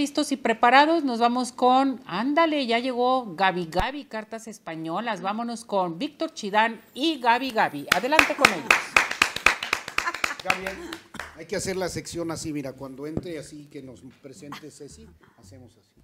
[0.00, 5.20] listos y preparados, nos vamos con, ándale, ya llegó Gaby Gaby, cartas españolas.
[5.20, 7.86] Vámonos con Víctor Chidán y Gaby Gaby.
[7.94, 8.66] Adelante con ellos.
[10.42, 10.64] Gaby,
[11.36, 15.76] hay que hacer la sección así, mira, cuando entre así que nos presente Ceci, hacemos
[15.76, 16.02] así.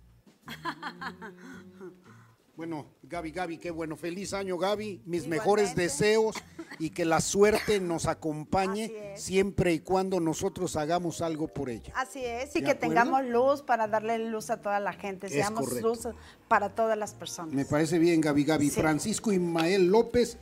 [2.55, 3.97] Bueno, Gaby, Gaby, qué bueno.
[3.97, 5.03] Feliz año, Gaby.
[5.05, 6.37] Mis mejores deseos
[6.79, 11.93] y que la suerte nos acompañe siempre y cuando nosotros hagamos algo por ella.
[11.97, 16.09] Así es, y que tengamos luz para darle luz a toda la gente, seamos luz
[16.49, 17.55] para todas las personas.
[17.55, 18.71] Me parece bien, Gaby, Gaby.
[18.71, 20.39] Francisco Ismael López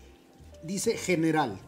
[0.62, 1.58] dice general.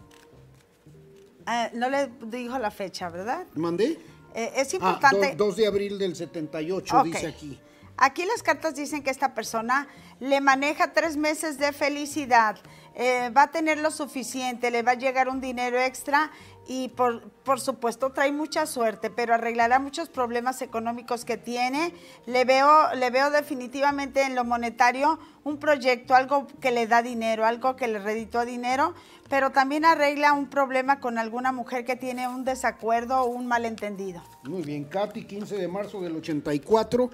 [1.47, 3.47] Ah, no le dijo la fecha, ¿verdad?
[3.55, 3.99] ¿Mandé?
[4.35, 5.35] Eh, es ah, importante.
[5.37, 7.59] 2 de abril del 78, dice aquí.
[7.99, 9.89] Aquí las cartas dicen que esta persona
[10.21, 12.57] le maneja tres meses de felicidad,
[12.95, 16.31] eh, va a tener lo suficiente, le va a llegar un dinero extra
[16.67, 21.93] y por, por, supuesto trae mucha suerte, pero arreglará muchos problemas económicos que tiene.
[22.27, 27.47] Le veo, le veo definitivamente en lo monetario un proyecto, algo que le da dinero,
[27.47, 28.95] algo que le reditó dinero,
[29.29, 34.23] pero también arregla un problema con alguna mujer que tiene un desacuerdo o un malentendido.
[34.43, 37.11] Muy bien, Katy, 15 de marzo del 84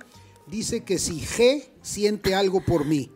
[0.46, 3.10] dice que si G siente algo por mí,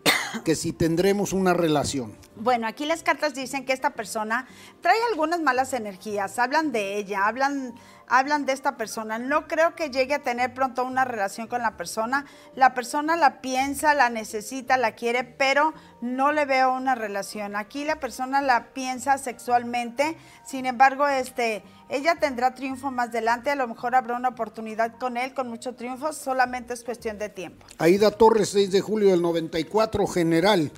[0.44, 2.16] que si tendremos una relación.
[2.36, 4.46] Bueno, aquí las cartas dicen que esta persona
[4.82, 7.74] trae algunas malas energías, hablan de ella, hablan
[8.08, 9.18] hablan de esta persona.
[9.18, 12.26] No creo que llegue a tener pronto una relación con la persona.
[12.54, 17.56] La persona la piensa, la necesita, la quiere, pero no le veo una relación.
[17.56, 23.56] Aquí la persona la piensa sexualmente, sin embargo, este, ella tendrá triunfo más adelante, a
[23.56, 27.66] lo mejor habrá una oportunidad con él, con mucho triunfo, solamente es cuestión de tiempo.
[27.78, 30.70] Aida Torres, 6 de julio del 94, general.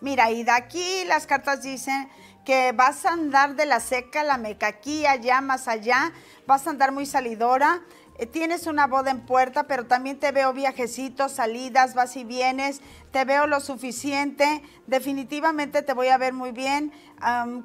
[0.00, 2.08] Mira, Aida, aquí las cartas dicen
[2.44, 6.12] que vas a andar de la seca, la mecaquía, allá, más allá,
[6.46, 7.82] vas a andar muy salidora.
[8.18, 12.80] Eh, tienes una boda en puerta, pero también te veo viajecitos, salidas, vas y vienes,
[13.10, 16.92] te veo lo suficiente, definitivamente te voy a ver muy bien,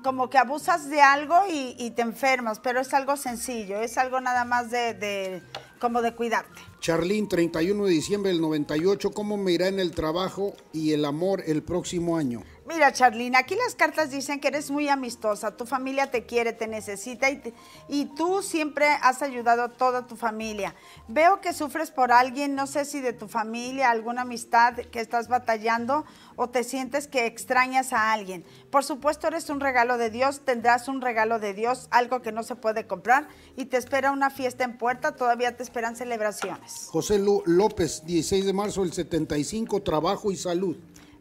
[0.03, 4.45] como que abusas de algo y, te enfermas, pero es algo sencillo, es algo nada
[4.45, 5.41] más de,
[5.79, 6.61] como de cuidarte.
[6.79, 11.43] Charlín, 31 de diciembre del 98, ¿cómo me irá en el trabajo y el amor
[11.45, 12.43] el próximo año?
[12.67, 16.67] Mira, Charlene, aquí las cartas dicen que eres muy amistosa, tu familia te quiere, te
[16.67, 17.41] necesita y,
[17.87, 20.75] y, tú siempre has ayudado a toda tu familia.
[21.07, 25.29] Veo que sufres por alguien, no sé si de tu familia, alguna amistad que estás
[25.29, 26.03] batallando
[26.35, 28.43] o te sientes que extrañas a alguien.
[28.69, 32.43] Por supuesto, eres un regalo de Dios, tendrás un regalo de Dios, algo que no
[32.43, 36.87] se puede comprar y te espera una fiesta en puerta, todavía te esperan celebraciones.
[36.89, 40.75] José López, 16 de marzo del 75, trabajo y salud.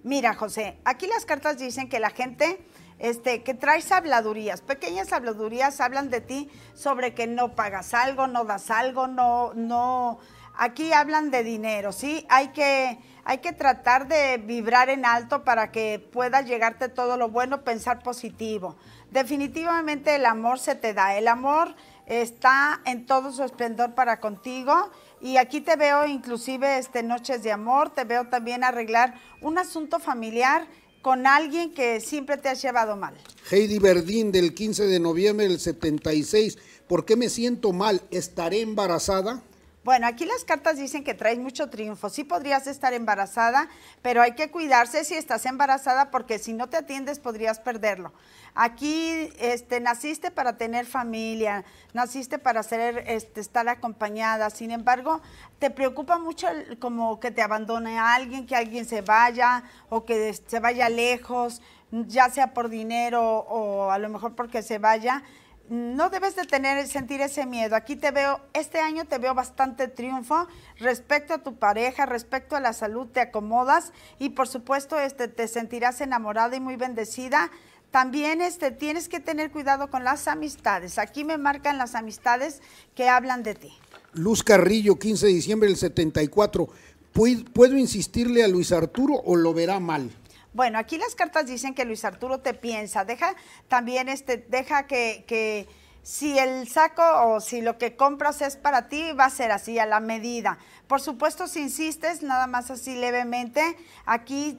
[0.06, 2.64] Mira, José, aquí las cartas dicen que la gente
[3.00, 8.44] este, que traes habladurías, pequeñas habladurías hablan de ti sobre que no pagas algo, no
[8.44, 10.20] das algo, no, no,
[10.56, 12.26] aquí hablan de dinero, ¿sí?
[12.28, 17.28] Hay que, hay que tratar de vibrar en alto para que pueda llegarte todo lo
[17.28, 18.76] bueno, pensar positivo.
[19.10, 21.74] Definitivamente el amor se te da, el amor
[22.06, 24.90] está en todo su esplendor para contigo
[25.20, 29.98] y aquí te veo inclusive este, noches de amor, te veo también arreglar un asunto
[29.98, 30.66] familiar
[31.02, 33.14] con alguien que siempre te ha llevado mal.
[33.50, 38.02] Heidi Verdín del 15 de noviembre del 76, ¿por qué me siento mal?
[38.10, 39.42] ¿Estaré embarazada?
[39.86, 42.08] Bueno, aquí las cartas dicen que traes mucho triunfo.
[42.08, 43.68] Sí podrías estar embarazada,
[44.02, 48.12] pero hay que cuidarse si estás embarazada porque si no te atiendes podrías perderlo.
[48.56, 51.64] Aquí este, naciste para tener familia,
[51.94, 54.50] naciste para ser, este, estar acompañada.
[54.50, 55.20] Sin embargo,
[55.60, 56.48] te preocupa mucho
[56.80, 61.62] como que te abandone a alguien, que alguien se vaya o que se vaya lejos,
[61.92, 65.22] ya sea por dinero o a lo mejor porque se vaya
[65.68, 67.76] no debes de tener, sentir ese miedo.
[67.76, 70.46] Aquí te veo, este año te veo bastante triunfo
[70.78, 75.48] respecto a tu pareja, respecto a la salud, te acomodas y por supuesto este, te
[75.48, 77.50] sentirás enamorada y muy bendecida.
[77.90, 80.98] También este, tienes que tener cuidado con las amistades.
[80.98, 82.60] Aquí me marcan las amistades
[82.94, 83.72] que hablan de ti.
[84.12, 86.68] Luz Carrillo, 15 de diciembre del 74.
[87.12, 90.10] ¿Puedo insistirle a Luis Arturo o lo verá mal?
[90.56, 93.34] Bueno, aquí las cartas dicen que Luis Arturo te piensa, deja
[93.68, 95.68] también este, deja que,
[96.02, 99.78] si el saco o si lo que compras es para ti, va a ser así,
[99.78, 100.56] a la medida.
[100.86, 103.76] Por supuesto, si insistes, nada más así levemente,
[104.06, 104.58] aquí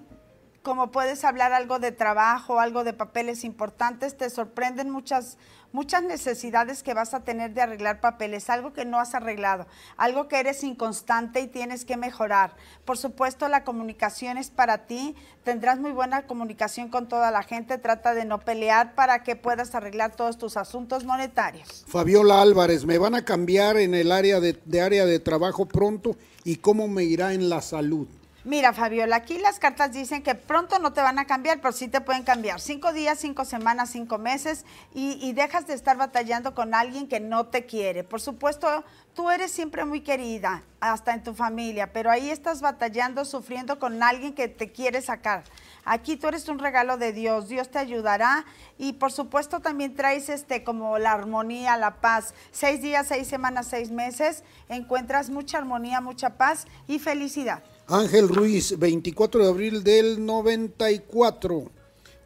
[0.68, 5.38] como puedes hablar algo de trabajo, algo de papeles importantes, te sorprenden muchas
[5.72, 9.66] muchas necesidades que vas a tener de arreglar papeles, algo que no has arreglado,
[9.96, 12.58] algo que eres inconstante y tienes que mejorar.
[12.84, 15.16] Por supuesto, la comunicación es para ti,
[15.46, 19.74] tendrás muy buena comunicación con toda la gente, trata de no pelear para que puedas
[19.74, 21.86] arreglar todos tus asuntos monetarios.
[21.88, 26.18] Fabiola Álvarez, me van a cambiar en el área de, de área de trabajo pronto
[26.44, 28.08] y cómo me irá en la salud.
[28.48, 31.90] Mira, Fabiola, aquí las cartas dicen que pronto no te van a cambiar, pero sí
[31.90, 32.62] te pueden cambiar.
[32.62, 34.64] Cinco días, cinco semanas, cinco meses
[34.94, 38.06] y, y, dejas de estar batallando con alguien que no te quiere.
[38.06, 43.26] Por supuesto, tú eres siempre muy querida, hasta en tu familia, pero ahí estás batallando,
[43.26, 45.44] sufriendo con alguien que te quiere sacar.
[45.84, 48.46] Aquí tú eres un regalo de Dios, Dios te ayudará
[48.78, 52.34] y por supuesto también traes este como la armonía, la paz.
[52.52, 57.62] Seis días, seis semanas, seis meses, encuentras mucha armonía, mucha paz y felicidad.
[57.90, 61.72] Ángel Ruiz, 24 de abril del 94.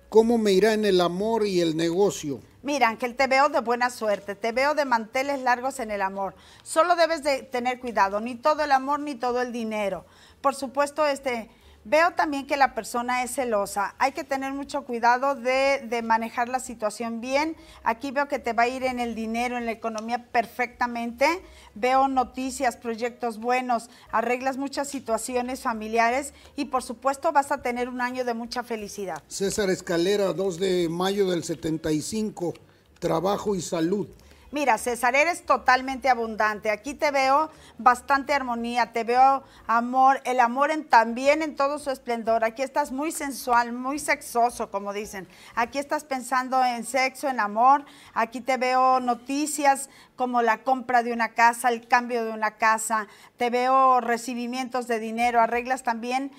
[0.10, 2.42] ¿Cómo me irá en el amor y el negocio?
[2.64, 6.34] Mira, Ángel, te veo de buena suerte, te veo de manteles largos en el amor.
[6.64, 10.04] Solo debes de tener cuidado, ni todo el amor ni todo el dinero.
[10.42, 11.52] Por supuesto, este,
[11.84, 13.96] Veo también que la persona es celosa.
[13.98, 17.56] Hay que tener mucho cuidado de, manejar la situación bien.
[17.84, 21.26] Aquí veo que te va a ir en el dinero, en la economía perfectamente.
[21.74, 28.02] Veo noticias, proyectos buenos, arreglas muchas situaciones familiares y por supuesto vas a tener un
[28.02, 29.24] año de mucha felicidad.
[29.28, 32.54] César Escalera, 2 de mayo del 75,
[33.00, 34.08] trabajo y salud.
[34.54, 36.72] Mira, César, eres totalmente abundante.
[36.72, 41.90] Aquí te veo bastante armonía, te veo amor, el amor en, también en todo su
[41.90, 42.44] esplendor.
[42.44, 45.26] Aquí estás muy sensual, muy sexoso, como dicen.
[45.56, 47.86] Aquí estás pensando en sexo, en amor.
[48.14, 53.08] Aquí te veo noticias como la compra de una casa, el cambio de una casa.
[53.38, 56.34] Te veo recibimientos de dinero, arreglas también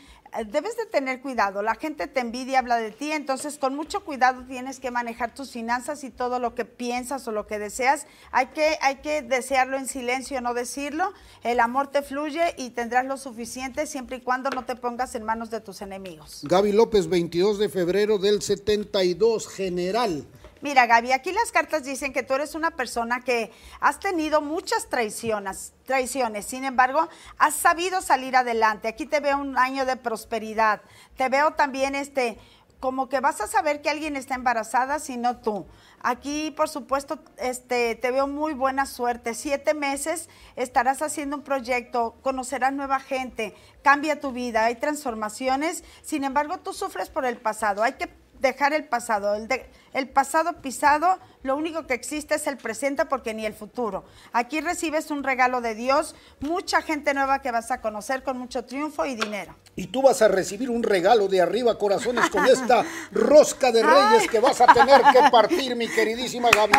[0.46, 1.62] debes de tener cuidado.
[1.62, 5.50] La gente te envidia, habla de ti, entonces con mucho cuidado tienes que manejar tus
[5.50, 8.06] finanzas y todo lo que piensas o lo que deseas.
[8.30, 11.12] Hay que, hay que desearlo en silencio, no decirlo.
[11.42, 15.24] El amor te fluye y tendrás lo suficiente siempre y cuando no te pongas en
[15.24, 16.40] manos de tus enemigos.
[16.44, 20.26] Gaby López, 22 de febrero del 72, general.
[20.62, 23.50] Mira, Gaby, aquí las cartas dicen que tú eres una persona que
[23.80, 26.46] has tenido muchas traiciones, traiciones.
[26.46, 28.86] Sin embargo, has sabido salir adelante.
[28.86, 30.80] Aquí te veo un año de prosperidad.
[31.16, 32.38] Te veo también este
[32.78, 35.66] como que vas a saber que alguien está embarazada, si no tú.
[36.00, 39.34] Aquí, por supuesto, este, te veo muy buena suerte.
[39.34, 45.84] Siete meses estarás haciendo un proyecto, conocerás nueva gente, cambia tu vida, hay transformaciones.
[46.02, 47.84] Sin embargo, tú sufres por el pasado.
[47.84, 49.34] Hay que dejar el pasado.
[49.34, 53.54] El, de, el, pasado pisado, lo único que existe es el presente porque ni el
[53.54, 54.04] futuro.
[54.32, 58.66] Aquí recibes un regalo de Dios, mucha gente nueva que vas a conocer con mucho
[58.66, 59.54] triunfo y dinero.
[59.76, 64.22] Y tú vas a recibir un regalo de arriba, corazones, con esta rosca de reyes
[64.22, 64.28] Ay.
[64.28, 66.72] que vas a tener que partir, mi queridísima Gaby.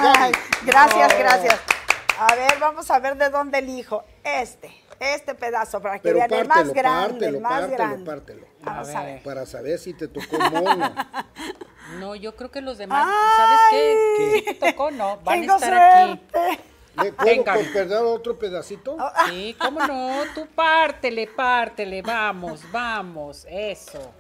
[0.66, 1.18] Gracias, oh.
[1.18, 1.60] gracias.
[2.20, 4.04] A ver, vamos a ver de dónde elijo.
[4.24, 7.78] Este este pedazo para que Pero vean pártelo, el más grande, pártelo, el más pártelo,
[7.78, 8.06] grande.
[8.06, 9.24] Pártelo, Vamos a, ver.
[9.24, 10.96] Para saber si te tocó mono.
[12.00, 13.08] No, yo creo que los demás,
[13.38, 13.98] ¿sabes qué?
[14.18, 14.44] ¿Qué?
[14.44, 14.92] ¿Qué te tocó?
[14.92, 16.06] No, van Tengo a estar aquí.
[16.32, 16.60] suerte.
[16.96, 17.54] ¿Le puedo Venga.
[17.74, 18.98] perder otro pedacito?
[19.30, 24.12] Sí, cómo no, tú pártele, pártele, vamos, vamos, eso.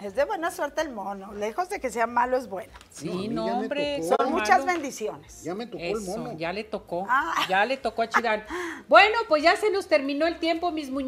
[0.00, 1.32] Es de buena suerte el mono.
[1.34, 2.72] Lejos de que sea malo, es bueno.
[2.90, 4.02] Sí, No, no, hombre.
[4.02, 4.72] Son ¿cuál muchas malo?
[4.72, 5.42] bendiciones.
[5.44, 6.32] Ya me tocó el Eso, mono.
[6.36, 7.46] ya le tocó, Ah.
[7.48, 8.44] ya le tocó a Chirán.
[8.88, 11.02] Bueno, pues ya se nos terminó el tiempo, mis muñecos.